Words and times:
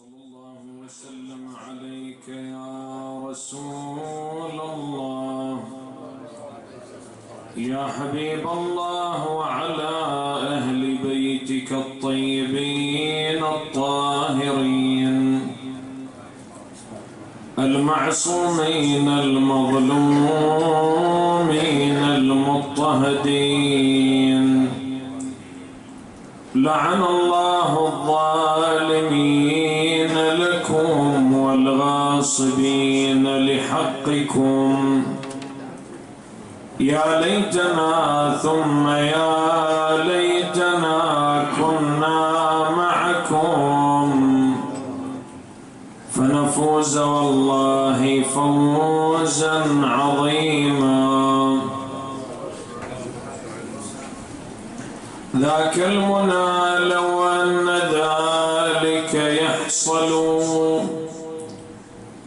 صلى 0.00 0.20
الله 0.26 0.60
وسلم 0.84 1.42
عليك 1.68 2.26
يا 2.28 2.72
رسول 3.28 4.56
الله. 4.74 5.58
يا 7.56 7.86
حبيب 7.86 8.48
الله 8.48 9.28
وعلى 9.28 9.94
أهل 10.56 10.98
بيتك 11.04 11.72
الطيبين 11.72 13.44
الطاهرين. 13.44 15.40
المعصومين 17.58 19.08
المظلومين 19.08 19.96
المضطهدين. 21.96 23.30
لعن 26.54 27.02
الله 27.02 27.86
الظالمين. 27.86 29.49
والغاصبين 32.30 33.46
لحقكم. 33.46 35.02
يا 36.80 37.20
ليتنا 37.20 38.38
ثم 38.42 38.88
يا 38.88 40.04
ليتنا 40.04 41.44
كنا 41.56 42.70
معكم. 42.70 44.10
فنفوز 46.12 46.98
والله 46.98 48.22
فوزا 48.22 49.64
عظيما. 49.82 51.58
ذاك 55.36 55.78
المنى 55.78 56.78
لو 56.94 57.28
أن 57.28 57.68
ذلك 57.68 59.14
يحصل. 59.14 60.99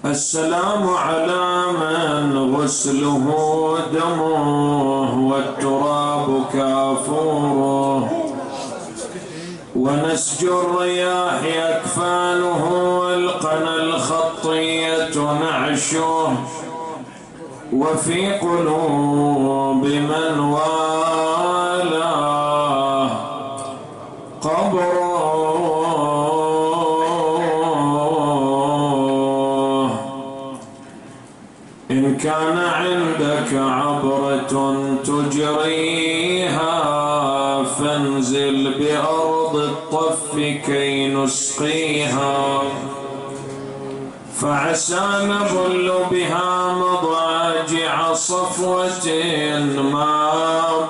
السلام 0.05 0.89
على 0.89 1.65
من 1.71 2.55
غسله 2.55 3.25
دمه 3.93 5.29
والتراب 5.31 6.43
كافوره. 6.53 8.11
ونسج 9.75 10.45
الرياح 10.45 11.41
أكفانه 11.55 12.63
والقنا 12.99 13.75
الخطية 13.75 15.15
نعشه. 15.15 16.33
وفي 17.73 18.33
قلوب 18.33 19.85
من 19.85 20.39
والاه 20.39 21.12
تجريها 35.03 36.73
فانزل 37.63 38.73
بأرض 38.79 39.55
الطف 39.55 40.35
كي 40.65 41.07
نسقيها. 41.07 42.61
فعسى 44.35 45.01
نظل 45.23 45.93
بها 46.11 46.73
مضاجع 46.73 48.13
صفوة 48.13 49.09
ما 49.93 50.31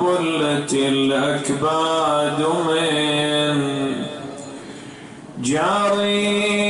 بلت 0.02 0.74
الأكباد 0.74 2.46
من. 2.68 3.94
جاريها 5.42 6.63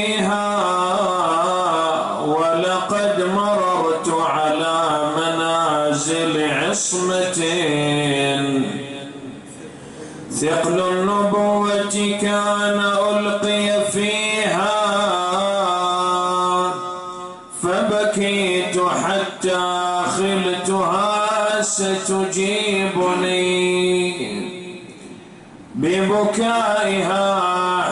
ببكائها 26.33 27.23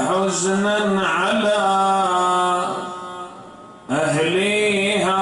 حزنا 0.07 1.07
على 1.07 1.61
أهليها. 3.91 5.21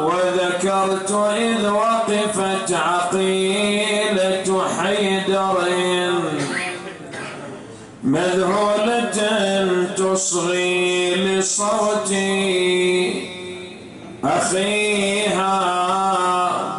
وذكرت 0.00 1.10
إذ 1.36 1.68
وقفت 1.68 2.72
عقيلة 2.72 4.64
حيدر 4.78 5.56
مذهولة 8.04 9.18
تصغي 9.96 11.14
لصوتي 11.14 12.34
أخيها. 14.24 15.74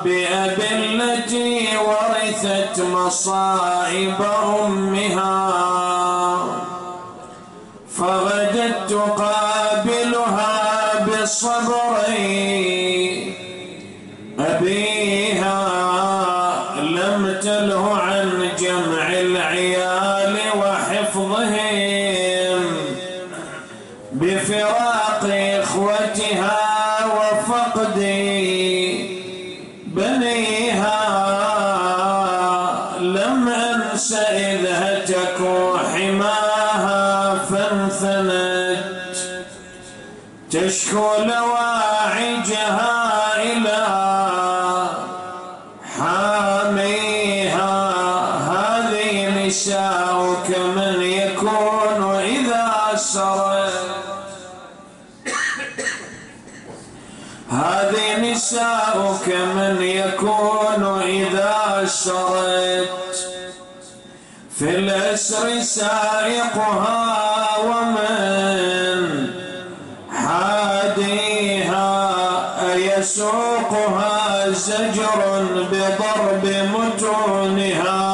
بأب 0.05 0.59
التي 0.71 1.67
ورثت 1.77 2.81
مصائب 2.81 3.54
في 64.59 64.69
الأسر 64.69 65.61
سائقها 65.61 67.57
ومن 67.65 69.27
حاديها 70.11 71.91
أيسوقها 72.73 74.49
زجر 74.49 75.45
بضرب 75.71 76.45
متونها. 76.75 78.04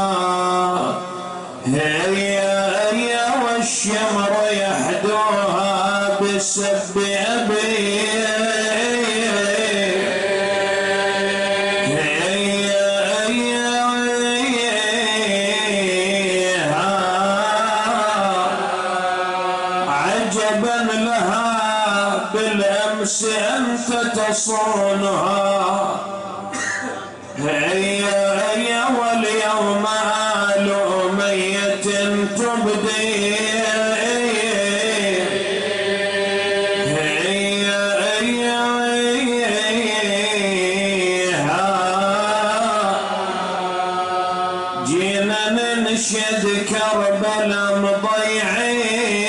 جينا 44.86 45.50
ننشد 45.50 46.66
كربلا 46.70 47.64
مضيعينها 47.78 49.21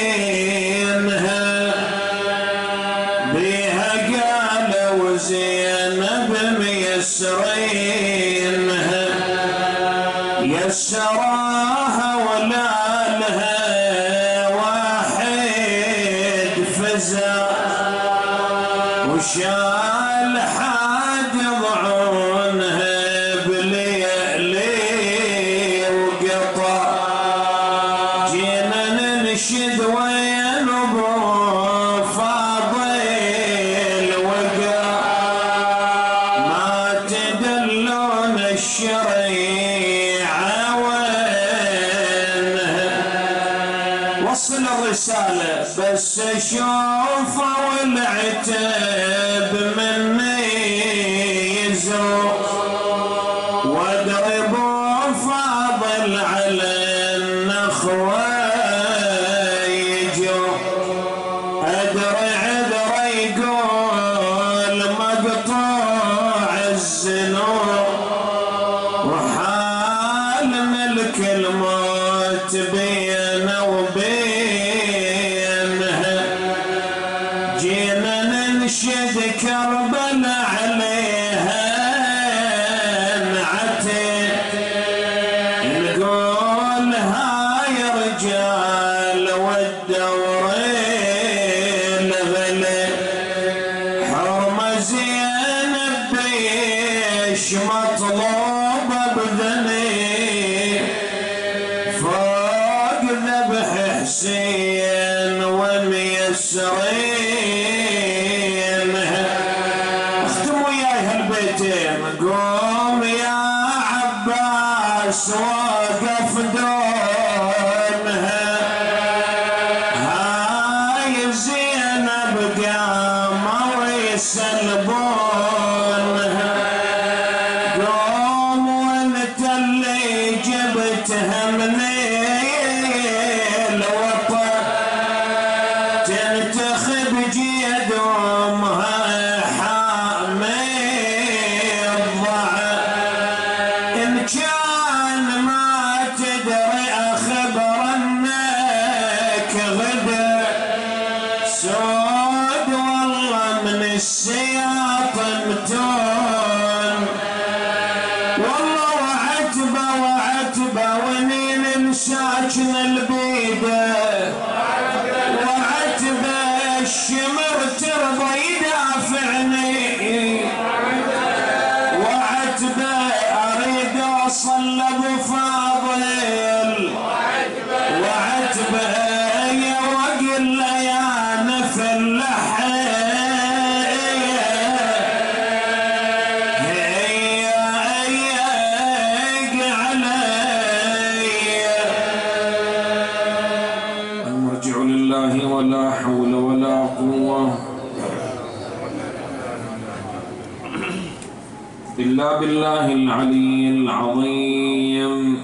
بالله 202.43 202.87
العلي 202.93 203.69
العظيم. 203.71 205.37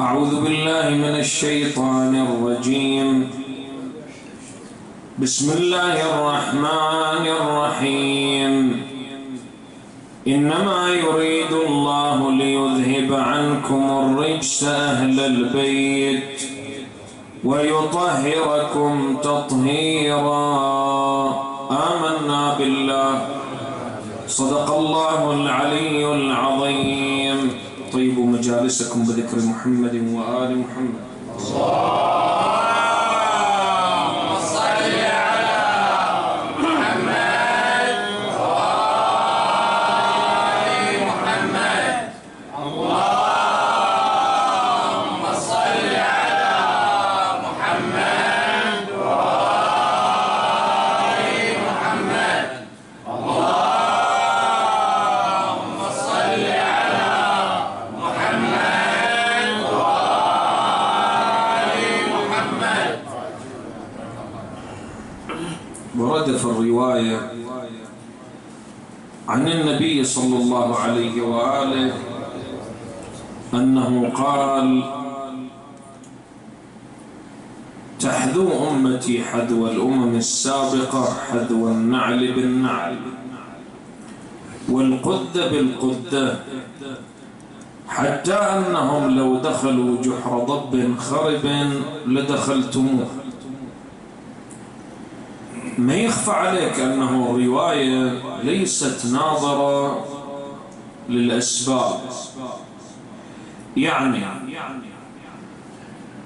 أعوذ 0.00 0.32
بالله 0.44 0.86
من 0.90 1.14
الشيطان 1.24 2.12
الرجيم. 2.26 3.30
بسم 5.18 5.46
الله 5.58 5.94
الرحمن 6.10 7.24
الرحيم. 7.38 8.52
إنما 10.26 10.80
يريد 10.88 11.52
الله 11.52 12.18
ليذهب 12.32 13.10
عنكم 13.14 13.82
الرجس 13.90 14.64
أهل 14.64 15.20
البيت. 15.20 16.53
ويطهركم 17.44 19.16
تطهيرا. 19.22 20.44
آمنا 21.70 22.54
بالله. 22.58 23.26
صدق 24.28 24.76
الله 24.76 25.32
العلي 25.32 26.12
العظيم. 26.12 27.50
طيبوا 27.92 28.26
مجالسكم 28.26 29.02
بذكر 29.04 29.36
محمد 29.36 29.94
وآل 29.94 30.58
محمد. 30.58 31.04
عليه 71.14 71.22
وآله 71.22 71.92
أنه 73.54 74.10
قال 74.14 74.82
تحذو 78.00 78.68
أمتي 78.70 79.24
حذو 79.24 79.66
الأمم 79.66 80.16
السابقة 80.16 81.14
حذو 81.30 81.68
النعل 81.68 82.32
بالنعل 82.32 82.96
والقدة 84.68 85.50
بالقدة 85.50 86.38
حتى 87.88 88.34
أنهم 88.34 89.16
لو 89.16 89.38
دخلوا 89.38 90.02
جحر 90.02 90.38
ضب 90.38 90.98
خرب 90.98 91.70
لدخلتموه. 92.06 93.06
ما 95.78 95.94
يخفى 95.94 96.30
عليك 96.30 96.80
أنه 96.80 97.30
الرواية 97.30 98.22
ليست 98.42 99.06
ناظرة 99.06 100.13
للأسباب. 101.08 102.00
يعني 103.76 104.24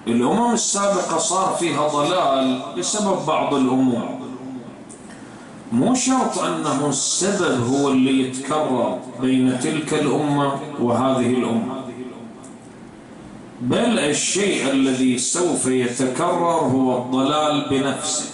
الأمم 0.06 0.52
السابقة 0.54 1.18
صار 1.18 1.56
فيها 1.60 1.88
ضلال 1.88 2.62
بسبب 2.78 3.26
بعض 3.26 3.54
الأمور. 3.54 4.18
مو 5.72 5.94
شرط 5.94 6.38
أنه 6.38 6.88
السبب 6.88 7.66
هو 7.66 7.88
اللي 7.88 8.28
يتكرر 8.28 8.98
بين 9.20 9.60
تلك 9.60 9.94
الأمة 9.94 10.60
وهذه 10.80 11.26
الأمة. 11.26 11.78
بل 13.60 13.98
الشيء 13.98 14.70
الذي 14.70 15.18
سوف 15.18 15.66
يتكرر 15.66 16.60
هو 16.60 17.02
الضلال 17.02 17.68
بنفسه. 17.70 18.24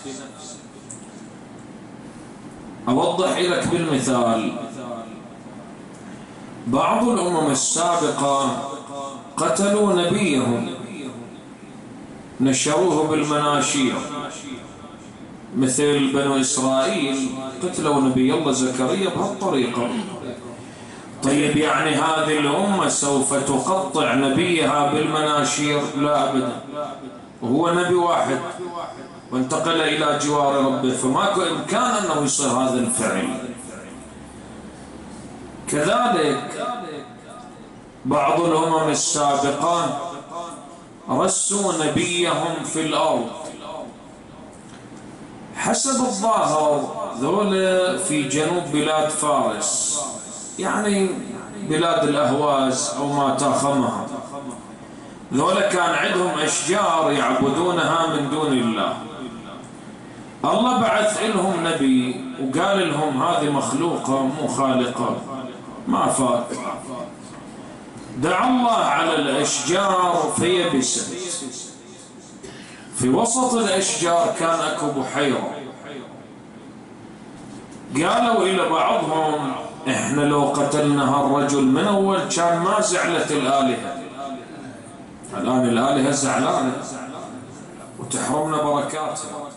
أوضح 2.88 3.38
لك 3.38 3.68
بالمثال 3.68 4.52
بعض 6.66 7.08
الأمم 7.08 7.50
السابقة 7.50 8.50
قتلوا 9.36 9.92
نبيهم 9.92 10.70
نشروه 12.40 13.08
بالمناشير. 13.08 13.94
مثل 15.56 16.12
بنو 16.12 16.40
إسرائيل 16.40 17.28
قتلوا 17.62 18.00
نبي 18.00 18.34
الله 18.34 18.52
زكريا 18.52 19.10
بهالطريقة 19.10 19.88
طيب 21.22 21.56
يعني 21.56 21.90
هذه 21.94 22.38
الأمة 22.38 22.88
سوف 22.88 23.34
تقطع 23.34 24.14
نبيها 24.14 24.92
بالمناشير؟ 24.92 25.80
لا 25.96 26.30
أبدا. 26.30 26.60
وهو 27.42 27.74
نبي 27.74 27.94
واحد. 27.94 28.38
وانتقل 29.32 29.80
إلى 29.80 30.18
جوار 30.24 30.64
ربه. 30.64 30.90
فماكو 30.90 31.42
إمكان 31.42 31.80
أنه 31.80 32.24
يصير 32.24 32.48
هذا 32.48 32.78
الفعل. 32.78 33.53
كذلك 35.68 36.66
بعض 38.04 38.40
الأمم 38.40 38.88
السابقة 38.90 39.98
رسوا 41.10 41.72
نبيهم 41.84 42.64
في 42.64 42.80
الأرض. 42.80 43.26
حسب 45.56 46.00
الظاهر 46.00 46.94
ذولا 47.20 47.98
في 47.98 48.22
جنوب 48.22 48.64
بلاد 48.72 49.08
فارس 49.08 50.00
يعني 50.58 51.08
بلاد 51.68 52.08
الأهواز 52.08 52.94
أو 52.98 53.06
ما 53.06 53.34
تاخمها. 53.34 54.06
ذولا 55.34 55.68
كان 55.68 55.94
عندهم 55.94 56.38
أشجار 56.38 57.12
يعبدونها 57.12 58.06
من 58.06 58.30
دون 58.30 58.52
الله. 58.52 58.96
الله 60.44 60.80
بعث 60.80 61.22
لهم 61.22 61.66
نبي 61.66 62.24
وقال 62.40 62.90
لهم 62.90 63.22
هذه 63.22 63.50
مخلوقة 63.50 64.22
مو 64.22 64.48
خالقة 64.48 65.16
ما 65.88 66.06
فات. 66.06 66.46
دعا 68.16 68.48
الله 68.50 68.70
على 68.70 69.14
الأشجار 69.14 70.32
فيبست 70.36 71.14
في 72.96 73.08
وسط 73.08 73.54
الأشجار 73.54 74.34
كان 74.38 74.60
أكو 74.60 74.86
بحيرة. 75.00 75.50
قالوا 77.94 78.42
إلى 78.42 78.68
بعضهم 78.68 79.52
إحنا 79.88 80.20
لو 80.20 80.44
قتلنا 80.44 81.14
هالرجل 81.14 81.62
من 81.62 81.84
أول 81.84 82.28
كان 82.28 82.58
ما 82.58 82.80
زعلت 82.80 83.30
الآلهة. 83.30 84.02
الآن 85.36 85.68
الآلهة 85.68 86.10
زعلانة. 86.10 86.82
وتحرمنا 87.98 88.62
بركاتها. 88.62 89.50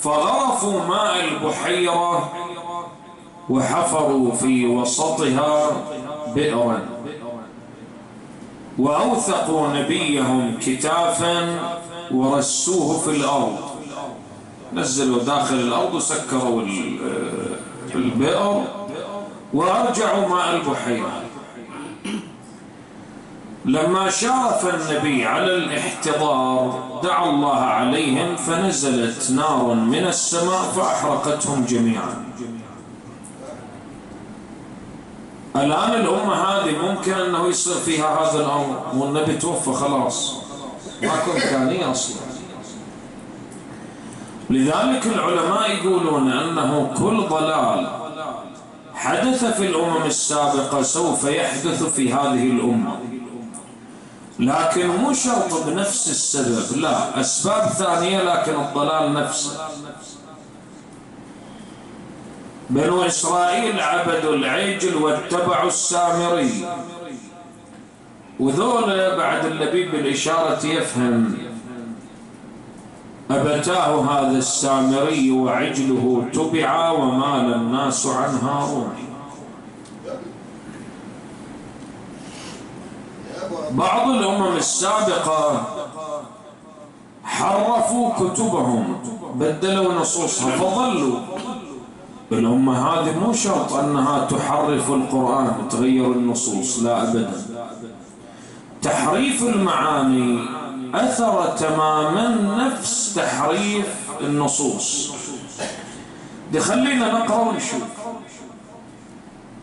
فغرفوا 0.00 0.86
ماء 0.86 1.24
البحيرة. 1.24 2.32
وحفروا 3.50 4.32
في 4.32 4.66
وسطها 4.66 5.70
بئرا. 6.34 6.78
وأوثقوا 8.78 9.68
نبيهم 9.68 10.54
كتافا 10.62 11.58
ورسوه 12.10 12.98
في 12.98 13.10
الأرض. 13.10 13.56
نزلوا 14.74 15.22
داخل 15.22 15.54
الأرض 15.54 15.94
وسكروا 15.94 16.62
البئر 17.94 18.64
وأرجعوا 19.54 20.28
ماء 20.28 20.56
البحيرة. 20.56 21.22
لما 23.64 24.10
شرف 24.10 24.74
النبي 24.74 25.26
على 25.26 25.54
الاحتضار 25.56 27.00
دعا 27.02 27.30
الله 27.30 27.56
عليهم 27.56 28.36
فنزلت 28.36 29.30
نار 29.30 29.74
من 29.74 30.06
السماء 30.06 30.62
فأحرقتهم 30.62 31.64
جميعا. 31.64 32.24
الآن 35.56 35.92
الأمة 35.92 36.34
هذه 36.34 36.76
ممكن 36.82 37.12
أنه 37.12 37.48
يصير 37.48 37.74
فيها 37.74 38.20
هذا 38.20 38.38
الأمر 38.40 38.82
والنبي 38.94 39.36
توفى 39.36 39.72
خلاص. 39.72 40.34
ماكو 41.02 41.32
إمكانية 41.32 41.90
أصلا. 41.90 42.16
لذلك 44.50 45.06
العلماء 45.06 45.70
يقولون 45.70 46.32
أنه 46.32 46.94
كل 46.98 47.28
ضلال 47.28 47.88
حدث 48.94 49.44
في 49.44 49.66
الأمم 49.66 50.06
السابقة 50.06 50.82
سوف 50.82 51.24
يحدث 51.24 51.82
في 51.82 52.12
هذه 52.12 52.50
الأمة. 52.50 52.96
لكن 54.38 54.86
مو 54.86 55.12
شرط 55.12 55.66
بنفس 55.66 56.08
السبب 56.08 56.78
لا. 56.78 57.20
أسباب 57.20 57.68
ثانية 57.68 58.22
لكن 58.22 58.54
الضلال 58.60 59.12
نفسه. 59.12 59.50
بنو 62.70 63.02
إسرائيل 63.02 63.80
عبدوا 63.80 64.34
العجل 64.34 64.96
واتبعوا 64.96 65.68
السامري. 65.68 66.68
وذول 68.40 69.16
بعد 69.16 69.44
اللبيب 69.44 69.90
بالإشارة 69.92 70.66
يفهم 70.66 71.38
أبتاه 73.30 74.00
هذا 74.00 74.38
السامري 74.38 75.30
وعجله 75.30 76.26
تبع 76.32 76.90
ومال 76.90 77.54
الناس 77.54 78.06
عن 78.06 78.38
هارون. 78.38 78.94
بعض 83.70 84.08
الأمم 84.08 84.56
السابقة 84.56 85.64
حرفوا 87.24 88.12
كتبهم 88.18 89.00
بدلوا 89.34 89.92
نصوصها 89.94 90.50
فظلوا. 90.56 91.18
الأمة 92.32 92.88
هذه 92.88 93.18
مو 93.18 93.32
شرط 93.32 93.72
أنها 93.72 94.24
تحرف 94.24 94.90
القرآن 94.90 95.68
تغير 95.70 96.06
النصوص 96.06 96.78
لا 96.82 97.02
أبدا. 97.02 97.32
تحريف 98.82 99.42
المعاني 99.42 100.38
أثر 100.94 101.46
تماما 101.46 102.28
نفس 102.64 103.14
تحريف 103.14 103.86
النصوص. 104.20 105.12
خلينا 106.58 107.12
نقرأ 107.12 107.40
ونشوف. 107.40 107.82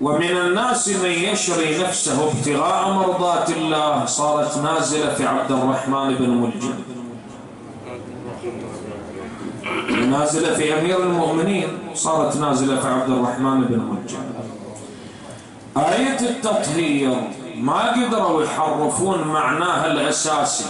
ومن 0.02 0.38
الناس 0.38 0.90
من 0.90 1.10
يشري 1.10 1.84
نفسه 1.84 2.32
ابتغاء 2.32 2.94
مرضات 2.94 3.50
الله 3.50 4.06
صارت 4.06 4.58
نازلة 4.58 5.14
في 5.14 5.26
عبد 5.26 5.52
الرحمن 5.52 6.16
بن 6.16 6.30
ملجم 6.30 6.74
نازلة 9.90 10.54
في 10.54 10.80
أمير 10.80 11.04
المؤمنين 11.04 11.68
صارت 11.96 12.38
نازلة 12.38 12.82
في 12.82 12.88
عبد 12.88 13.10
الرحمن 13.10 13.62
بن 13.62 13.80
ملجم 13.80 14.20
آية 15.78 16.20
التطهير 16.30 17.16
ما 17.56 17.92
قدروا 17.92 18.44
يحرفون 18.44 19.28
معناها 19.28 19.92
الأساسي 19.92 20.66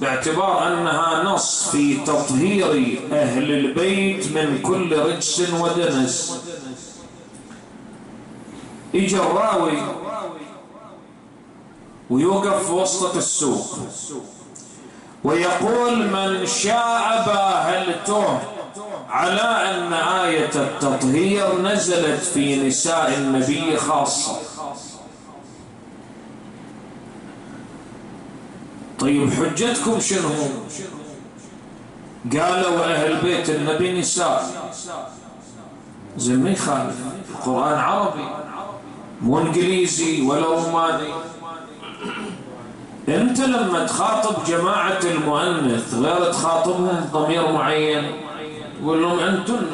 باعتبار 0.00 0.68
أنها 0.68 1.22
نص 1.22 1.68
في 1.68 1.96
تطهير 1.96 3.00
أهل 3.12 3.50
البيت 3.52 4.32
من 4.32 4.62
كل 4.62 4.98
رجس 4.98 5.52
ودنس. 5.60 6.42
يجي 8.94 9.16
الراوي 9.16 9.78
ويوقف 12.10 12.66
في 12.66 12.72
وسط 12.72 13.16
السوق. 13.16 13.78
ويقول 15.24 16.06
من 16.06 16.46
شاء 16.46 17.24
باهلته 17.26 18.38
على 19.10 19.40
أن 19.40 19.92
آية 19.92 20.50
التطهير 20.54 21.62
نزلت 21.62 22.20
في 22.20 22.66
نساء 22.68 23.14
النبي 23.18 23.76
خاصة. 23.76 24.36
طيب 28.98 29.32
حجتكم 29.32 30.00
شنو؟ 30.00 30.30
قالوا 32.32 32.84
أهل 32.84 33.16
بيت 33.20 33.50
النبي 33.50 34.00
نساء. 34.00 34.50
زين 36.16 36.42
ما 36.44 36.50
يخالف 36.50 36.96
القرآن 37.30 37.78
عربي. 37.78 38.28
مو 39.20 39.38
إنجليزي 39.38 40.22
ولا 40.22 40.46
روماني 40.46 41.08
انت 43.08 43.40
لما 43.40 43.86
تخاطب 43.86 44.44
جماعة 44.44 45.00
المؤنث 45.04 45.94
غير 45.94 46.32
تخاطبهم 46.32 47.08
ضمير 47.12 47.52
معين 47.52 48.12
تقول 48.80 49.02
لهم 49.02 49.18
أنتن 49.18 49.66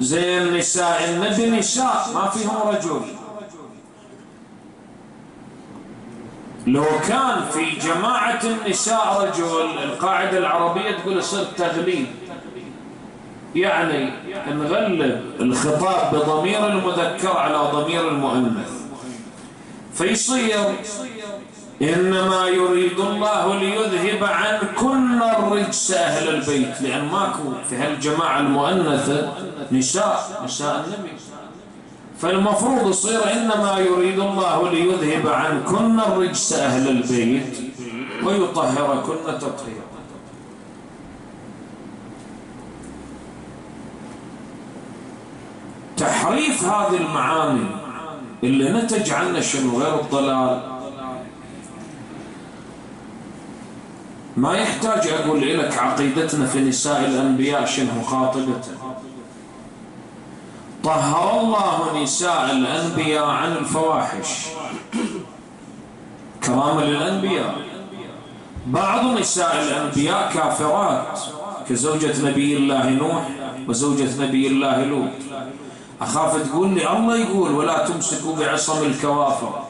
زي 0.00 0.38
النساء 0.38 1.10
النبي 1.10 1.50
نساء 1.50 2.10
ما 2.14 2.28
فيهم 2.28 2.68
رجل. 2.68 3.00
لو 6.66 6.84
كان 7.08 7.44
في 7.52 7.70
جماعة 7.70 8.40
النساء 8.44 9.22
رجل 9.22 9.82
القاعدة 9.84 10.38
العربية 10.38 10.90
تقول 10.90 11.18
يصير 11.18 11.44
تغليب. 11.56 12.06
يعني 13.54 14.12
نغلب 14.48 15.20
الخطاب 15.40 16.14
بضمير 16.14 16.66
المذكر 16.66 17.36
على 17.36 17.56
ضمير 17.72 18.08
المؤنث. 18.08 18.80
فيصير 19.94 20.74
إنما 21.82 22.46
يريد 22.48 23.00
الله 23.00 23.58
ليذهب 23.58 24.24
عنكن 24.24 25.22
الرجس 25.22 25.90
أهل 25.92 26.28
البيت 26.28 26.80
لأن 26.82 27.04
ماكو 27.08 27.52
في 27.70 27.76
هالجماعة 27.76 28.40
المؤنثة 28.40 29.32
نساء 29.72 30.42
نساء 30.44 30.84
النبي. 30.84 31.12
فالمفروض 32.18 32.88
يصير 32.90 33.32
إنما 33.32 33.78
يريد 33.78 34.18
الله 34.18 34.70
ليذهب 34.70 35.28
عنكن 35.28 36.00
الرجس 36.00 36.52
أهل 36.52 36.88
البيت 36.88 37.58
ويطهركن 38.24 39.38
تطهيرا 39.38 39.90
تحريف 45.96 46.64
هذه 46.64 46.96
المعاني 46.96 47.66
اللي 48.44 48.72
نتج 48.72 49.10
عنه 49.10 49.40
شنو؟ 49.40 49.78
غير 49.78 50.00
الضلال. 50.00 50.79
ما 54.40 54.52
يحتاج 54.54 55.08
أقول 55.08 55.58
لك 55.58 55.78
عقيدتنا 55.78 56.46
في 56.46 56.60
نساء 56.60 57.00
الأنبياء 57.04 57.64
شنو 57.64 58.02
خاطبته 58.02 58.72
طهر 60.84 61.40
الله 61.40 62.02
نساء 62.02 62.50
الأنبياء 62.50 63.24
عن 63.24 63.52
الفواحش. 63.52 64.46
كرامة 66.44 66.84
للأنبياء. 66.84 67.54
بعض 68.66 69.04
نساء 69.18 69.62
الأنبياء 69.62 70.32
كافرات 70.34 71.20
كزوجة 71.68 72.30
نبي 72.30 72.56
الله 72.56 72.90
نوح 72.90 73.28
وزوجة 73.68 74.22
نبي 74.22 74.46
الله 74.46 74.84
لوط. 74.84 75.20
أخاف 76.00 76.48
تقول 76.48 76.68
لي 76.74 76.92
الله 76.96 77.16
يقول 77.16 77.50
ولا 77.52 77.86
تمسكوا 77.86 78.36
بعصم 78.36 78.86
الكوافر. 78.86 79.62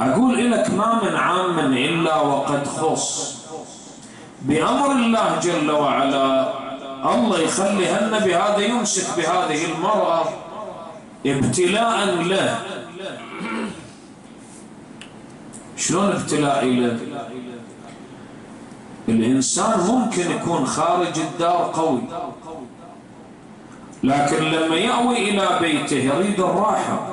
أقول 0.00 0.50
لك 0.50 0.70
ما 0.70 1.00
من 1.04 1.16
عام 1.16 1.58
إلا 1.58 2.16
وقد 2.16 2.66
خص. 2.66 3.43
بأمر 4.44 4.92
الله 4.92 5.38
جل 5.42 5.70
وعلا. 5.70 6.52
الله 7.14 7.38
يخلي 7.38 7.86
هالنبي 7.86 8.34
هذا 8.36 8.58
يمسك 8.58 9.16
بهذه 9.16 9.64
المرأة 9.64 10.24
ابتلاء 11.26 12.06
له. 12.22 12.58
شلون 15.76 16.10
ابتلاء 16.12 16.64
له؟ 16.64 16.98
الإنسان 19.08 19.80
ممكن 19.80 20.30
يكون 20.30 20.66
خارج 20.66 21.18
الدار 21.18 21.70
قوي 21.74 22.00
لكن 24.02 24.44
لما 24.44 24.76
يأوي 24.76 25.30
إلى 25.30 25.58
بيته 25.60 25.96
يريد 25.96 26.40
الراحة. 26.40 27.08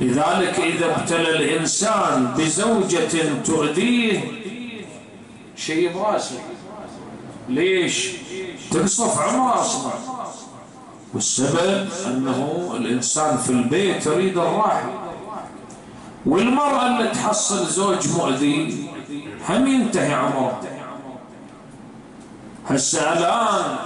لذلك 0.00 0.60
إذا 0.60 0.96
ابتلى 0.96 1.30
الإنسان 1.30 2.34
بزوجة 2.38 3.42
تؤذيه 3.44 4.20
شيء 5.58 5.92
براسه 5.92 6.40
ليش؟ 7.48 8.12
تقصف 8.70 9.20
عمره 9.20 9.60
أصلا 9.60 9.92
والسبب 11.14 11.88
أنه 12.06 12.72
الإنسان 12.76 13.36
في 13.36 13.50
البيت 13.50 14.06
يريد 14.06 14.38
الراحة. 14.38 14.90
والمرأة 16.26 16.86
اللي 16.86 17.08
تحصل 17.08 17.66
زوج 17.66 18.08
مؤذي 18.16 18.90
هم 19.48 19.66
ينتهي 19.66 20.14
عمره. 20.14 20.60
هسه 22.68 23.12
الآن 23.12 23.76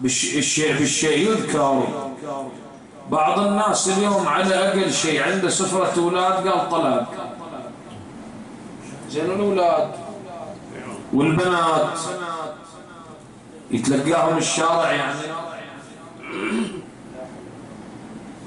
بالشيء 0.00 0.78
بالشيء 0.78 1.30
يذكر. 1.30 1.84
بعض 3.10 3.38
الناس 3.38 3.88
اليوم 3.88 4.28
على 4.28 4.54
أقل 4.54 4.92
شيء 4.92 5.22
عنده 5.22 5.48
سفرة 5.48 5.92
أولاد 6.02 6.48
قال 6.48 6.68
طلاق. 6.70 7.06
زين 9.10 9.24
الأولاد؟ 9.24 9.99
والبنات 11.12 11.98
يتلقاهم 13.70 14.38
الشارع 14.38 14.92
يعني. 14.92 15.18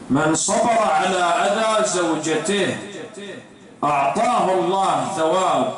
من 0.10 0.36
صبر 0.36 0.80
على 0.91 1.23
أذى 1.23 1.88
زوجته 1.88 2.78
أعطاه 3.84 4.54
الله 4.54 5.08
ثواب. 5.17 5.73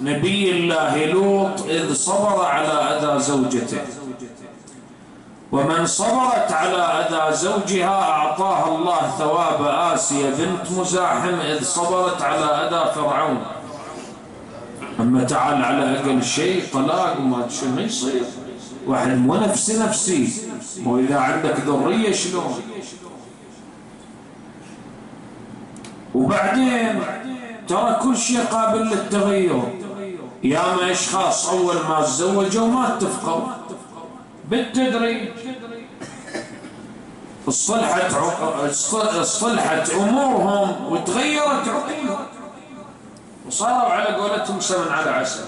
نبي 0.00 0.50
الله 0.50 1.04
لوط 1.04 1.62
إذ 1.62 1.94
صبر 1.94 2.44
على 2.44 2.68
أذى 2.68 3.20
زوجته. 3.20 3.80
ومن 5.52 5.86
صبرت 5.86 6.52
على 6.52 6.76
أذى 6.76 7.36
زوجها 7.36 8.02
أعطاها 8.10 8.68
الله 8.68 9.10
ثواب. 9.18 9.66
آسيا 9.94 10.30
بنت 10.30 10.78
مزاحم 10.78 11.40
إذ 11.40 11.64
صبرت 11.64 12.22
على 12.22 12.44
أذى 12.44 12.92
فرعون. 12.94 13.42
أما 15.00 15.24
تعال 15.24 15.64
على 15.64 15.98
أقل 15.98 16.22
شيء 16.22 16.64
طلاق 16.72 17.18
وما 17.20 17.48
شو 17.48 17.68
ما 17.68 17.82
يصير. 17.82 18.22
واحد 18.86 19.10
مو 19.18 19.34
نفسي 19.34 19.78
نفسي. 19.78 20.28
وإذا 20.86 21.18
عندك 21.18 21.56
ذرية 21.66 22.12
شلون؟ 22.12 22.60
وبعدين 26.14 27.00
ترى 27.68 27.98
كل 28.02 28.16
شيء 28.16 28.40
قابل 28.40 28.82
للتغير. 28.86 29.62
يا 30.42 30.74
ما 30.76 30.92
اشخاص 30.92 31.48
أول 31.48 31.74
ما 31.88 32.02
تزوجوا 32.02 32.68
ما 32.68 32.96
اتفقوا 32.96 33.42
بالتدريج 34.50 35.28
اصلحت 37.48 38.14
اصلحت 39.20 39.90
أمورهم 39.90 40.92
وتغيرت 40.92 41.68
عقولهم. 41.68 42.33
وصاروا 43.46 43.92
على 43.92 44.16
قولتهم 44.16 44.60
سمن 44.60 44.92
على 44.92 45.10
عسل 45.10 45.44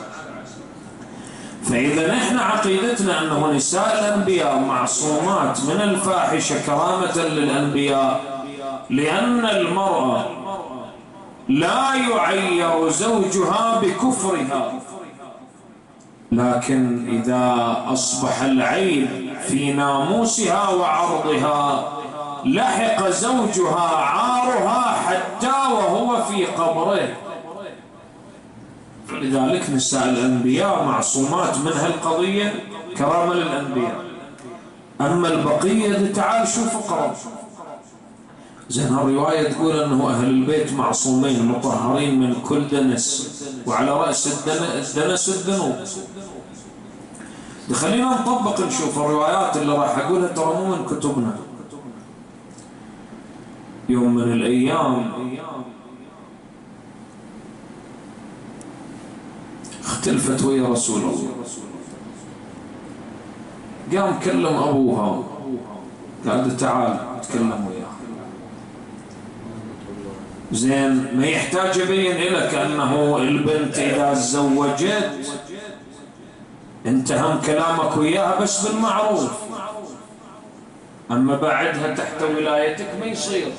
فإذا 1.64 2.14
نحن 2.14 2.38
عقيدتنا 2.38 3.22
أنه 3.22 3.52
نساء 3.52 3.98
الأنبياء 3.98 4.58
معصومات 4.58 5.60
من 5.64 5.80
الفاحشة 5.80 6.66
كرامة 6.66 7.18
للأنبياء 7.18 8.20
لأن 8.90 9.46
المرأة 9.46 10.26
لا 11.48 11.94
يعير 11.94 12.88
زوجها 12.88 13.80
بكفرها. 13.82 14.72
لكن 16.32 17.08
إذا 17.08 17.76
أصبح 17.88 18.42
العيب 18.42 19.08
في 19.48 19.72
ناموسها 19.72 20.68
وعرضها 20.68 21.92
لحق 22.44 23.08
زوجها 23.08 23.96
عارها 23.96 24.96
حتى 25.06 25.72
وهو 25.72 26.22
في 26.22 26.46
قبره. 26.46 27.08
لذلك 29.22 29.70
نساء 29.70 30.08
الأنبياء 30.08 30.84
معصومات 30.84 31.58
من 31.58 31.72
هالقضية 31.72 32.54
كرامة 32.98 33.34
للأنبياء. 33.34 34.04
أما 35.00 35.28
البقية 35.28 36.12
تعال 36.12 36.48
شوف 36.48 36.74
اقرأ 36.74 37.16
زين 38.68 38.86
الرواية 38.86 39.52
تقول 39.52 39.80
أنه 39.80 40.10
أهل 40.10 40.24
البيت 40.24 40.72
معصومين 40.72 41.46
مطهرين 41.46 42.20
من 42.20 42.34
كل 42.48 42.68
دنس 42.68 43.06
وعلى 43.66 43.90
رأس 43.90 44.48
الدنس 44.48 45.28
الذنوب. 45.28 45.74
خلينا 47.72 48.20
نطبق 48.20 48.60
نشوف 48.60 48.98
الروايات 48.98 49.56
اللي 49.56 49.72
راح 49.72 49.98
أقولها 49.98 50.28
ترى 50.28 50.54
مو 50.54 50.76
من 50.76 50.84
كتبنا. 50.86 51.36
يوم 53.88 54.14
من 54.14 54.32
الأيام 54.32 55.12
اختلفت 60.06 60.44
ويا 60.44 60.68
رسول 60.68 61.00
الله. 61.00 61.28
قام 63.92 64.20
كلم 64.20 64.46
أبوها. 64.46 65.22
قال 66.26 66.56
تعال 66.56 66.98
تكلم 67.22 67.66
وياه. 67.68 67.96
زين 70.52 71.18
ما 71.18 71.26
يحتاج 71.26 71.76
يبين 71.76 72.34
لك 72.34 72.54
أنه 72.54 73.16
البنت 73.16 73.78
إذا 73.78 74.14
تزوجت 74.14 75.10
انت 76.86 77.12
هم 77.12 77.40
كلامك 77.40 77.96
وياها 77.96 78.40
بس 78.40 78.66
بالمعروف. 78.66 79.30
أما 81.10 81.36
بعدها 81.36 81.94
تحت 81.94 82.22
ولايتك 82.22 82.90
ما 83.00 83.06
يصير. 83.06 83.52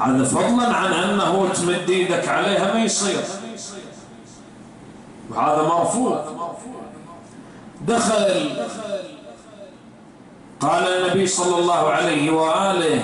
هذا 0.00 0.24
فضلا 0.24 0.74
عن 0.74 0.92
أنه 0.92 1.48
تمد 1.48 1.90
إيدك 1.90 2.28
عليها 2.28 2.74
ما 2.74 2.84
يصير. 2.84 3.47
وهذا 5.30 5.62
مرفوض. 5.62 6.18
دخل 7.80 8.50
قال 10.60 10.82
النبي 10.82 11.26
صلى 11.26 11.58
الله 11.58 11.90
عليه 11.90 12.30
وآله 12.30 13.00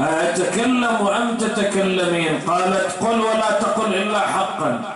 أتكلم 0.00 1.08
أم 1.08 1.36
تتكلمين؟ 1.36 2.40
قالت 2.46 2.92
قل 3.00 3.20
ولا 3.20 3.50
تقل 3.60 3.94
إلا 3.94 4.20
حقا. 4.20 4.94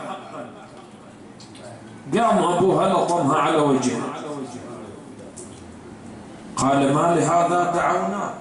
قام 2.15 2.39
أبوها 2.45 2.89
لطمها 2.89 3.39
على 3.39 3.57
وجهها 3.57 4.09
قال 6.57 6.95
ما 6.95 7.15
لهذا 7.17 7.73
دعوناك 7.75 8.35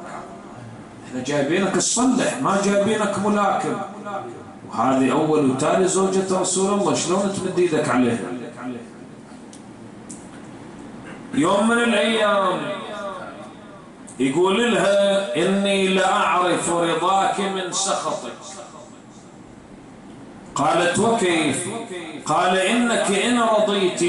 إحنا 1.08 1.23
جايبينك 1.23 1.75
تصلح 1.75 2.41
ما 2.41 2.62
جايبينك 2.63 3.19
ملاكم. 3.25 3.75
وهذه 4.69 5.12
أول 5.12 5.51
وتالي 5.51 5.88
زوجة 5.88 6.39
رسول 6.41 6.73
الله 6.73 6.93
شلون 6.93 7.34
تمد 7.34 7.60
إيدك 7.60 7.89
عليها؟ 7.89 8.19
يوم 11.34 11.67
من 11.67 11.77
الأيام 11.77 12.60
يقول 14.19 14.73
لها 14.73 15.36
إني 15.36 15.88
لأعرف 15.88 16.69
رضاك 16.69 17.39
من 17.39 17.71
سخطك. 17.71 18.32
قالت 20.55 20.99
وكيف؟ 20.99 21.67
قال 22.25 22.58
إنك 22.58 23.12
إن 23.12 23.41
رضيت 23.41 24.01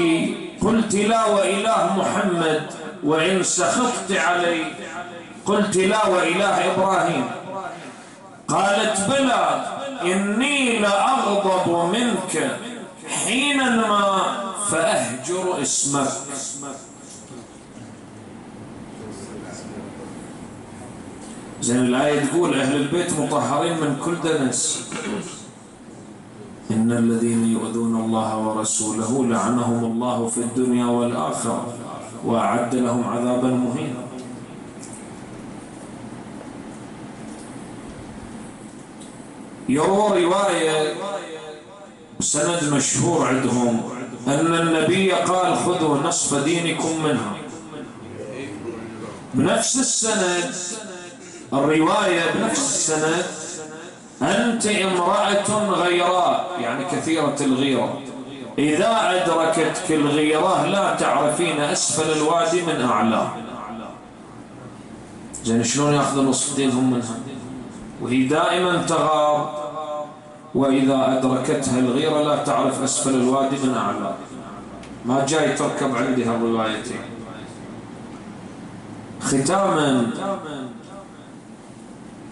قلت 0.61 0.95
لا 0.95 1.25
وإله 1.25 1.97
محمد 1.97 2.63
وإن 3.03 3.43
سخطت 3.43 4.11
علي 4.11 4.63
قلت 5.45 5.77
لا 5.77 6.07
وإله 6.07 6.73
إبراهيم. 6.73 7.25
قالت 8.47 9.09
بلى. 9.09 9.80
إني 10.03 10.79
لأغضب 10.79 11.93
منك 11.93 12.59
حينما 13.07 14.21
فأهجر 14.69 15.61
اسمك. 15.61 16.07
زين 21.61 21.77
الآية 21.77 22.25
تقول 22.25 22.53
أهل 22.59 22.75
البيت 22.75 23.19
مطهرين 23.19 23.77
من 23.77 24.01
كل 24.05 24.15
دنس. 24.29 24.89
إن 26.71 26.91
الذين 26.91 27.51
يؤذون 27.51 27.95
الله 28.05 28.37
ورسوله 28.37 29.25
لعنهم 29.25 29.83
الله 29.85 30.27
في 30.27 30.37
الدنيا 30.37 30.85
والآخرة 30.85 31.73
وأعد 32.25 32.75
لهم 32.75 33.03
عذابا 33.07 33.47
مهينا. 33.47 34.10
يروى 39.71 40.23
رواية 40.23 40.93
سند 42.19 42.73
مشهور 42.73 43.27
عندهم 43.27 43.81
أن 44.27 44.53
النبي 44.53 45.11
قال 45.11 45.57
خذوا 45.57 45.97
نصف 45.97 46.43
دينكم 46.43 47.03
منها. 47.03 47.35
بنفس 49.33 49.75
السند 49.79 50.55
الرواية 51.53 52.31
بنفس 52.31 52.59
السند 52.59 53.25
أنت 54.21 54.65
امرأة 54.65 55.69
غيراء 55.69 56.57
يعني 56.59 56.85
كثيرة 56.85 57.35
الغيرة. 57.41 58.01
إذا 58.59 58.97
أدركتك 59.09 59.91
الغيرة 59.91 60.65
لا 60.65 60.95
تعرفين 60.95 61.59
أسفل 61.59 62.11
الوادي 62.17 62.61
من 62.61 62.81
أعلى. 62.81 63.27
زين 65.43 65.63
شلون 65.63 65.93
يأخذ 65.93 66.21
نصف 66.21 66.55
دينهم 66.55 66.93
منها؟ 66.93 67.19
وهي 68.01 68.23
دائما 68.23 68.85
تغار. 68.87 69.60
وإذا 70.55 71.17
أدركتها 71.17 71.79
الغيرة 71.79 72.21
لا 72.21 72.43
تعرف 72.43 72.81
أسفل 72.81 73.15
الوادي 73.15 73.57
من 73.63 73.73
أعلى. 73.77 74.15
ما 75.05 75.25
جاي 75.25 75.53
تركب 75.53 75.95
عندي 75.95 76.25
هالروايتين. 76.25 77.01
ختاما. 79.21 80.11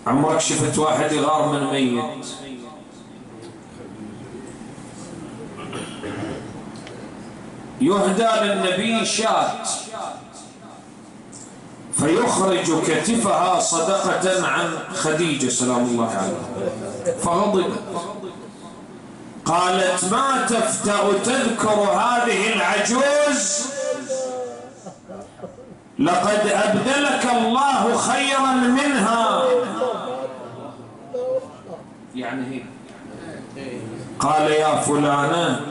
عمرك 0.08 0.40
شفت 0.40 0.78
واحد 0.78 1.12
يغار 1.12 1.54
من 1.54 1.64
ميت. 1.74 2.26
يهدى 7.82 8.28
للنبي 8.42 9.06
شات. 9.06 9.68
فيخرج 11.94 12.84
كتفها 12.88 13.60
صدقة 13.60 14.48
عن 14.48 14.70
خديجة 14.94 15.50
سلام 15.50 15.86
الله 15.86 16.10
عليها. 16.10 17.18
فغضب 17.18 17.72
قالت 19.46 20.04
ما 20.12 20.46
تفتأ 20.50 21.14
تذكر 21.24 21.80
هذه 21.80 22.54
العجوز؟ 22.54 23.70
لقد 26.00 26.48
أبدلك 26.48 27.28
الله 27.38 27.98
خيرا 27.98 28.52
منها. 28.54 29.44
يعني 32.16 32.46
هي. 32.56 32.62
قال 34.20 34.52
يا 34.52 34.76
فلانة 34.76 35.62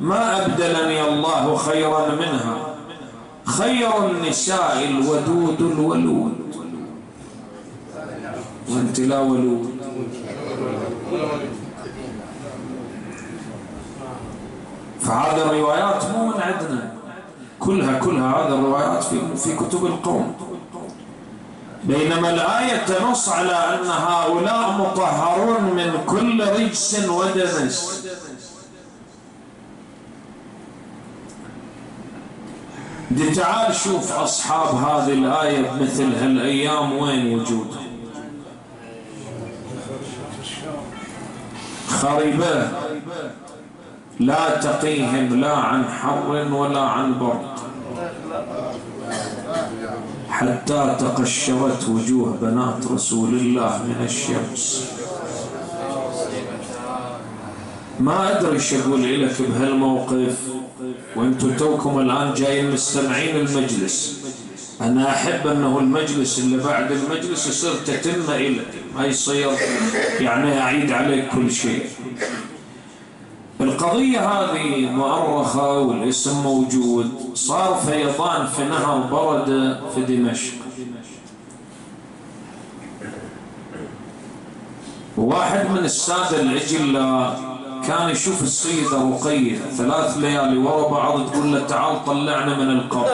ما 0.00 0.46
أبدلني 0.46 1.08
الله 1.08 1.56
خيرا 1.56 2.08
منها؟ 2.08 2.67
خير 3.48 4.10
النساء 4.10 4.84
الودود 4.84 5.60
الولود. 5.60 6.34
وانت 8.70 9.00
لا 9.00 9.18
ولود. 9.18 9.70
فهذه 15.00 15.42
الروايات 15.42 16.04
مو 16.12 16.26
من 16.26 16.40
عندنا. 16.42 16.92
كلها 17.58 17.98
كلها 17.98 18.28
هذه 18.36 18.54
الروايات 18.54 19.04
في 19.04 19.20
في 19.36 19.56
كتب 19.56 19.86
القوم. 19.86 20.34
بينما 21.84 22.30
الآية 22.30 22.84
تنص 22.86 23.28
على 23.28 23.52
أن 23.52 23.86
هؤلاء 23.86 24.70
مطهرون 24.72 25.62
من 25.62 26.04
كل 26.06 26.44
رجس 26.44 27.08
ودنس. 27.08 28.04
دي 33.10 33.30
تعال 33.30 33.74
شوف 33.74 34.12
أصحاب 34.12 34.74
هذه 34.74 35.12
الآية 35.12 35.70
بمثل 35.70 36.14
هالأيام 36.14 36.98
وين 36.98 37.34
وجودهم 37.34 37.88
خربة 41.88 42.68
لا 44.20 44.60
تقيهم 44.60 45.40
لا 45.40 45.56
عن 45.56 45.84
حر 45.84 46.30
ولا 46.52 46.80
عن 46.80 47.18
برد. 47.18 47.58
حتى 50.30 50.96
تقشرت 50.98 51.88
وجوه 51.88 52.36
بنات 52.42 52.86
رسول 52.86 53.28
الله 53.28 53.82
من 53.82 54.04
الشمس. 54.04 54.97
ما 58.00 58.38
أدري 58.38 58.52
إيش 58.52 58.74
أقول 58.74 59.22
لك 59.22 59.42
بهالموقف 59.42 60.38
وأنتم 61.16 61.56
توكم 61.56 61.98
الآن 61.98 62.34
جايين 62.34 62.70
مستمعين 62.70 63.36
المجلس. 63.36 64.18
أنا 64.80 65.10
أحب 65.10 65.46
أنه 65.46 65.78
المجلس 65.78 66.38
اللي 66.38 66.64
بعد 66.64 66.92
المجلس 66.92 67.46
يصير 67.46 67.74
تتم 67.86 68.32
إلى 68.32 68.62
ما 68.96 69.06
يصير 69.06 69.50
يعني 70.20 70.60
أعيد 70.60 70.92
عليك 70.92 71.28
كل 71.28 71.52
شيء. 71.52 71.86
القضية 73.60 74.28
هذه 74.28 74.90
مؤرخة 74.90 75.78
والاسم 75.78 76.42
موجود. 76.42 77.10
صار 77.34 77.74
فيضان 77.86 78.46
في 78.46 78.64
نهر 78.64 78.98
برد 78.98 79.80
في 79.94 80.16
دمشق. 80.16 80.54
واحد 85.16 85.70
من 85.70 85.78
السادة 85.78 86.40
العجلاء 86.40 87.57
كان 87.86 88.08
يشوف 88.10 88.42
السيدة 88.42 88.96
رقية 89.10 89.58
ثلاث 89.58 90.16
ليالي 90.16 90.58
ورا 90.58 90.88
بعض 90.88 91.30
تقول 91.30 91.52
له 91.52 91.66
تعال 91.66 92.04
طلعنا 92.04 92.58
من 92.58 92.70
القبر. 92.70 93.08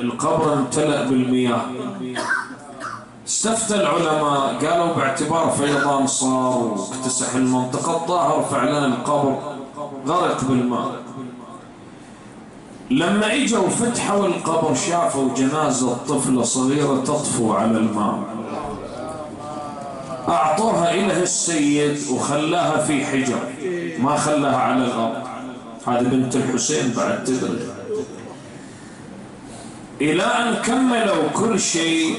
القبر 0.00 0.52
امتلأ 0.52 1.04
بالمياه. 1.04 1.60
استفتى 3.26 3.74
العلماء 3.74 4.66
قالوا 4.66 4.94
باعتبار 4.94 5.50
فيضان 5.50 6.06
صار 6.06 6.58
واكتسح 6.58 7.34
المنطقة 7.34 7.96
الظاهر 8.02 8.42
فعلا 8.50 8.86
القبر 8.86 9.38
غرق 10.06 10.44
بالماء. 10.44 10.90
لما 12.90 13.34
اجوا 13.34 13.68
فتحوا 13.68 14.26
القبر 14.26 14.74
شافوا 14.74 15.34
جنازة 15.36 15.96
طفلة 16.08 16.42
صغيرة 16.42 16.96
تطفو 17.04 17.52
على 17.52 17.76
الماء. 17.78 18.37
أعطوها 20.28 20.94
إله 20.94 21.22
السيد 21.22 21.98
وخلاها 22.10 22.84
في 22.84 23.06
حجر. 23.06 23.40
ما 23.98 24.16
خلاها 24.16 24.56
على 24.56 24.84
الأرض. 24.84 25.28
هذه 25.86 26.02
بنت 26.02 26.36
الحسين 26.36 26.92
بعد 26.96 27.24
تدري 27.24 27.58
إلى 30.00 30.22
أن 30.22 30.54
كملوا 30.54 31.28
كل 31.34 31.60
شيء 31.60 32.16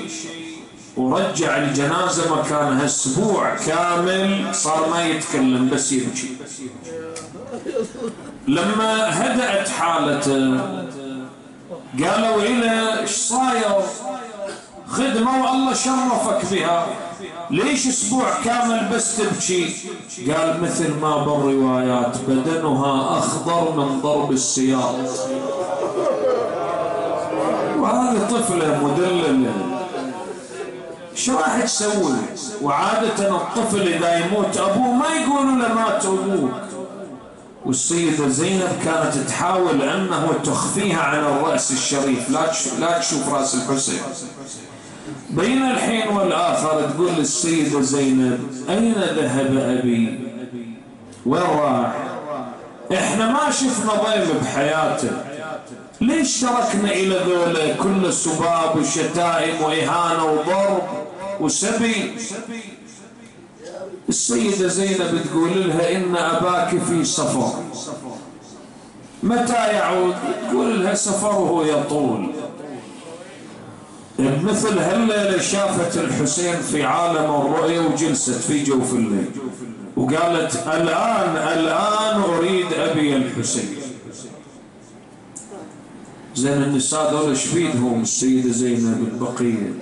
ورجع 0.98 1.58
الجنازة 1.58 2.36
مكانها 2.36 2.86
أسبوع 2.86 3.56
كامل 3.56 4.56
صار 4.56 4.90
ما 4.90 5.06
يتكلم 5.06 5.70
بس 5.70 5.92
يبكي 5.92 6.38
لما 8.48 9.10
هدأت 9.10 9.70
حالته 9.70 10.60
قالوا 12.04 12.42
إلى 12.42 13.00
إيش 13.00 13.10
صاير؟ 13.10 13.82
خدمة 14.88 15.44
والله 15.44 15.74
شرفك 15.74 16.52
بها. 16.52 16.88
ليش 17.52 17.88
أسبوع 17.88 18.42
كامل 18.46 18.90
بس 18.94 19.18
تبكي 19.18 19.76
قال 20.32 20.62
مثل 20.62 20.94
ما 21.02 21.18
بالروايات 21.18 22.18
بدنها 22.28 23.18
أخضر 23.18 23.72
من 23.72 24.02
ضرب 24.02 24.32
السياط 24.32 24.96
وهذه 27.80 28.28
طفلة 28.32 28.84
مدللة 28.84 29.54
شو 31.16 31.38
راح 31.38 31.62
تسوي؟ 31.62 32.16
وعادة 32.62 33.36
الطفل 33.36 33.82
إذا 33.82 34.26
يموت 34.26 34.58
أبوه 34.58 34.94
ما 34.94 35.08
يقولوا 35.08 35.58
له 35.58 35.74
مات 35.74 36.06
أبوك 36.06 36.52
والسيدة 37.66 38.28
زينب 38.28 38.70
كانت 38.86 39.18
تحاول 39.28 39.82
أنه 39.82 40.34
تخفيها 40.44 41.02
عن 41.02 41.20
الرأس 41.20 41.72
الشريف. 41.72 42.30
لا 42.30 42.52
لا 42.80 43.00
تشوف 43.00 43.34
رأس 43.34 43.56
الحسين. 43.56 44.02
بين 45.30 45.62
الحين 45.72 46.08
والآخر 46.08 46.90
تقول 46.90 47.12
للسيدة 47.18 47.82
زينب 47.82 48.40
أين 48.70 48.94
ذهب 48.94 49.58
أبي؟ 49.58 50.20
وين 51.26 51.42
راح 51.42 51.94
إحنا 52.94 53.32
ما 53.32 53.52
شفنا 53.52 53.94
ضيم 53.94 54.38
بحياته. 54.42 55.12
ليش 56.02 56.42
تركنا 56.42 56.92
إلى 56.92 57.20
ذولا 57.28 57.74
كل 57.74 58.14
سباب 58.14 58.76
وشتائم 58.76 59.62
وإهانة 59.62 60.26
وضرب 60.26 60.82
وسبي؟ 61.40 62.12
السيدة 64.10 64.68
زينب 64.68 65.22
تقول 65.30 65.70
لها 65.70 65.96
إن 65.96 66.16
أباك 66.16 66.70
في 66.90 67.06
سفر. 67.06 67.54
متى 69.24 69.68
يعود؟ 69.68 70.16
تقول 70.50 70.84
لها 70.84 70.94
سفره 70.94 71.66
يطول. 71.66 72.30
مثل 74.20 74.80
هالليلة 74.80 75.38
شافت 75.42 75.98
الحسين 75.98 76.56
في 76.56 76.84
عالم 76.84 77.18
الرؤية 77.18 77.80
وجلست 77.80 78.32
في 78.32 78.64
جوف 78.64 78.94
الليل. 78.94 79.32
وقالت 79.98 80.56
الآن 80.56 81.58
الآن 81.60 82.22
أريد 82.22 82.74
أبي 82.74 83.16
الحسين. 83.16 83.76
زين 86.36 86.64
النساء 86.64 87.12
دول 87.12 87.38
بيدهم 87.54 88.02
السيدة 88.02 88.52
زينب 88.52 89.08
البقية؟ 89.12 89.74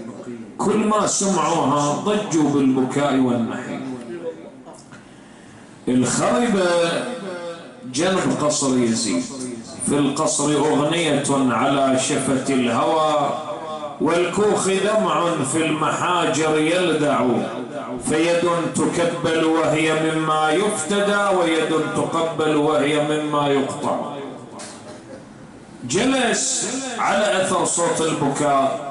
كل 0.58 0.78
ما 0.78 1.08
سمعوها 1.08 1.94
ضجوا 1.96 2.50
بالبكاء 2.50 3.16
والنحي 3.20 3.80
الخربة 5.88 6.70
جنب 7.94 8.38
قصر 8.42 8.78
يزيد. 8.78 9.24
في 9.86 9.98
القصر 9.98 10.56
أغنية 10.56 11.24
على 11.30 12.00
شفة 12.00 12.54
الهوى 12.54 13.30
والكوخ 14.02 14.68
دمع 14.68 15.44
في 15.52 15.66
المحاجر 15.66 16.58
يلدع. 16.58 17.22
فيد 18.10 18.50
تكبل 18.76 19.46
وهي 19.46 20.12
مما 20.12 20.52
يفتدى 20.52 21.38
ويد 21.40 21.70
تقبل 21.96 22.56
وهي 22.56 23.08
مما 23.08 23.48
يقطع. 23.48 23.98
جلس 25.84 26.68
على 27.00 27.42
أثر 27.42 27.66
صوت 27.66 28.02
البكاء 28.02 28.88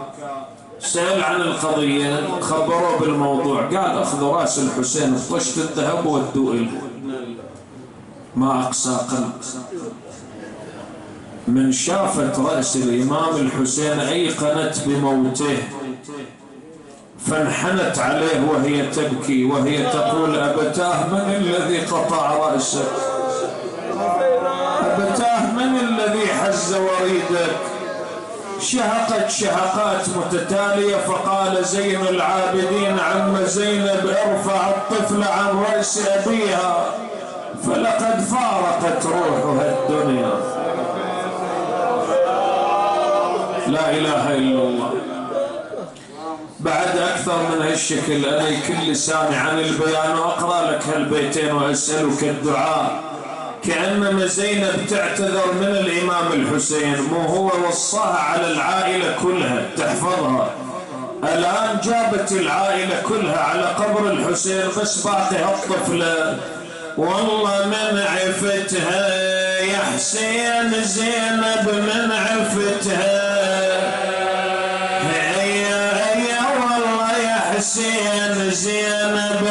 سأل 0.81 1.25
عن 1.25 1.41
القضية 1.41 2.41
خبروه 2.41 2.99
بالموضوع 3.01 3.63
قال 3.63 3.99
أخذوا 3.99 4.37
رأس 4.37 4.59
الحسين 4.59 5.19
طشت 5.31 5.59
الذهب 5.59 6.07
ودوا 6.07 6.55
ما 8.37 8.63
أقسى 8.63 8.97
قلب 9.11 9.33
من 11.49 11.73
شافت 11.73 12.39
رأس 12.39 12.77
الإمام 12.77 13.37
الحسين 13.37 14.01
أيقنت 14.01 14.75
بموته 14.87 15.59
فانحنت 17.27 17.99
عليه 17.99 18.41
وهي 18.53 18.87
تبكي 18.91 19.45
وهي 19.45 19.85
تقول 19.85 20.39
أبتاه 20.39 21.07
من 21.07 21.35
الذي 21.37 21.79
قطع 21.79 22.33
رأسك؟ 22.35 22.93
أبتاه 24.81 25.53
من 25.53 25.81
الذي 25.81 26.27
حز 26.27 26.75
وريدك؟ 26.75 27.57
شهقت 28.61 29.31
شهقات 29.31 30.09
متتالية 30.09 30.97
فقال 30.97 31.65
زين 31.65 32.01
العابدين 32.01 32.99
عم 32.99 33.37
زينب 33.45 34.15
ارفع 34.27 34.69
الطفل 34.69 35.23
عن 35.23 35.65
رأس 35.73 36.09
أبيها 36.09 36.87
فلقد 37.67 38.21
فارقت 38.21 39.07
روحها 39.07 39.75
الدنيا. 39.79 40.56
لا 43.69 43.91
إله 43.91 44.35
إلا 44.35 44.63
الله. 44.63 44.93
بعد 46.61 46.99
أكثر 46.99 47.39
من 47.43 47.63
هالشكل 47.63 48.25
أنا 48.25 48.51
كل 48.69 48.97
سامع 48.97 49.37
عن 49.37 49.59
البيان 49.59 50.19
وأقرأ 50.19 50.71
لك 50.71 50.83
هالبيتين 50.95 51.53
وأسألك 51.53 52.23
الدعاء. 52.23 53.01
كأنما 53.65 54.27
زينب 54.27 54.87
تعتذر 54.91 55.53
من 55.61 55.67
الإمام 55.67 56.33
الحسين 56.33 56.97
مو 57.13 57.21
هو 57.21 57.69
وصاها 57.69 58.19
على 58.19 58.51
العائلة 58.51 59.15
كلها 59.23 59.63
تحفظها. 59.77 60.51
الآن 61.25 61.79
جابت 61.85 62.33
العائلة 62.33 63.03
كلها 63.09 63.39
على 63.39 63.63
قبر 63.63 64.11
الحسين 64.11 64.63
بس 64.81 65.07
باقي 65.07 65.37
هالطفلة 65.37 66.39
والله 66.97 67.67
من 67.67 67.99
عفتها 67.99 69.09
يا 69.61 69.79
حسين 69.79 70.85
زينب 70.85 71.67
من 71.69 72.13
عفتها. 72.13 73.46
حسين 77.67 78.51
زينب 78.51 79.43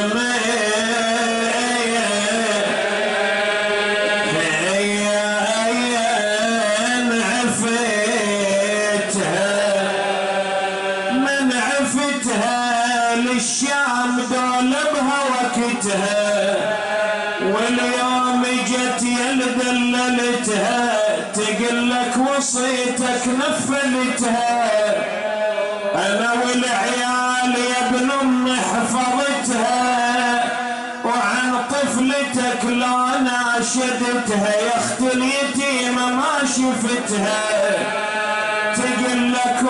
من 11.11 11.51
عفتها 11.53 13.15
للشام 13.15 14.17
دول 14.31 14.71
بها 14.93 15.19
وقتها 15.31 16.55
واليوم 17.41 18.43
جت 18.67 19.03
يلدللتها 19.03 20.79
تقول 21.33 21.89
لك 21.89 22.13
وصيتك 22.17 23.23
نفلتها. 23.27 24.74
ناشدتها 33.77 34.55
يا 34.61 34.77
اخت 34.77 35.01
اليتيمه 35.01 36.09
ما 36.09 36.39
شفتها. 36.45 37.41
تقول 38.75 39.33
لك 39.33 39.63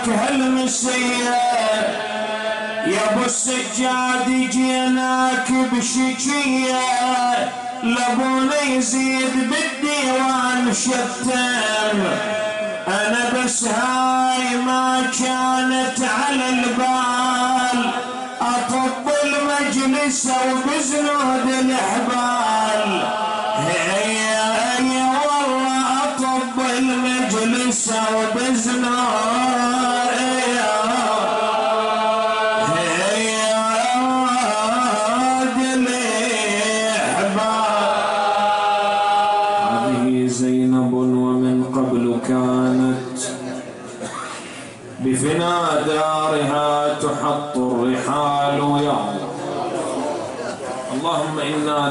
عندك 0.00 0.18
هالمسية 0.18 1.34
يا 2.86 3.12
أبو 3.12 3.24
السجاد 3.24 4.50
جيناك 4.50 5.52
بشكية 5.72 6.80
لابونا 7.82 8.62
يزيد 8.62 9.32
بالديوان 9.34 10.72
شتم. 10.72 12.00
أنا 12.88 13.30
بس 13.34 13.64
هاي 13.64 14.56
ما 14.56 15.02
كانت 15.18 16.08
على 16.08 16.48
البال. 16.48 17.90
أطب 18.40 19.10
المجلس 19.24 20.26
وبزنود 20.26 21.54
الأحبال. 21.60 23.29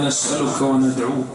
نسألك 0.08 0.62
وندعوك 0.62 1.32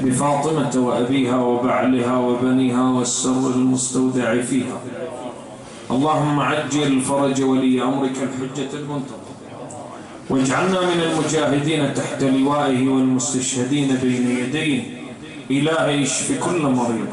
بفاطمة 0.00 0.72
وأبيها 0.76 1.36
وبعلها 1.36 2.16
وبنيها 2.26 2.84
والسر 2.96 3.42
المستودع 3.56 4.28
فيها. 4.40 4.78
اللهم 5.90 6.40
عجل 6.40 7.00
فرج 7.00 7.42
ولي 7.42 7.82
أمرك 7.82 8.16
الحجة 8.26 8.70
المنتظر 8.80 9.22
واجعلنا 10.30 10.80
من 10.80 11.00
المجاهدين 11.08 11.94
تحت 11.94 12.20
لوائه 12.22 12.88
والمستشهدين 12.88 13.88
بين 14.02 14.24
يديه. 14.40 14.82
إلهي 15.50 16.02
اشف 16.02 16.28
كل 16.44 16.62
مريض. 16.62 17.10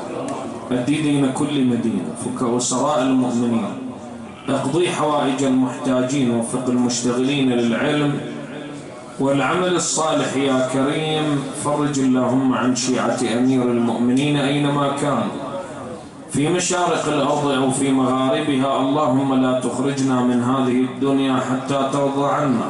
أدي 0.72 1.02
دين 1.02 1.32
كل 1.40 1.56
مدينة 1.72 2.12
فك 2.24 2.40
أسراء 2.58 3.02
المؤمنين. 3.02 3.74
اقضي 4.50 4.90
حوائج 4.90 5.44
المحتاجين 5.44 6.32
وفق 6.32 6.66
المشتغلين 6.68 7.50
للعلم 7.50 8.12
والعمل 9.20 9.76
الصالح 9.76 10.36
يا 10.36 10.68
كريم 10.74 11.44
فرج 11.64 12.00
اللهم 12.00 12.54
عن 12.54 12.76
شيعة 12.76 13.20
أمير 13.38 13.64
المؤمنين 13.64 14.38
أينما 14.38 14.96
كان 15.02 15.24
في 16.32 16.48
مشارق 16.50 17.08
الأرض 17.08 17.48
أو 17.52 17.72
في 17.72 17.92
مغاربها 17.92 18.80
اللهم 18.82 19.34
لا 19.34 19.60
تخرجنا 19.60 20.22
من 20.22 20.44
هذه 20.44 20.78
الدنيا 20.88 21.36
حتى 21.36 21.90
ترضى 21.94 22.28
عنا. 22.32 22.70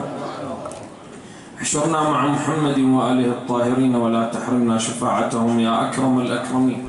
احشرنا 1.62 2.10
مع 2.10 2.28
محمد 2.28 2.80
وآله 2.80 3.28
الطاهرين 3.28 3.96
ولا 3.96 4.26
تحرمنا 4.34 4.78
شفاعتهم 4.78 5.60
يا 5.60 5.90
أكرم 5.90 6.20
الأكرمين. 6.20 6.86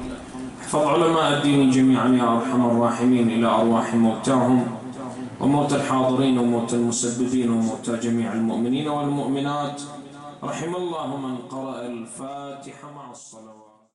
احفظ 0.63 0.87
علماء 0.87 1.33
الدين 1.37 1.71
جميعا 1.71 2.09
يا 2.09 2.27
أرحم 2.37 2.61
الراحمين 2.67 3.29
إلى 3.29 3.47
أرواح 3.47 3.95
موتاهم. 3.95 4.80
وموت 5.41 5.73
الحاضرين 5.73 6.39
وموت 6.39 6.75
المسببين 6.75 7.51
وموتى 7.51 7.97
جميع 7.97 8.33
المؤمنين 8.33 8.89
والمؤمنات. 8.89 9.83
رحم 10.45 10.77
الله 10.77 11.17
من 11.17 11.37
قرأ 11.37 11.87
الفاتحة 11.87 12.93
مع 12.97 13.11
الصلوات. 13.11 13.60